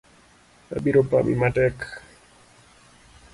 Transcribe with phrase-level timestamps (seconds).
[0.75, 1.77] Abiro pami matek.